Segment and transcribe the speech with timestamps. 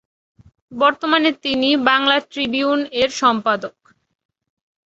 [0.73, 3.75] বর্তমানে তিনি বাংলা ট্রিবিউন-এর সম্পাদক।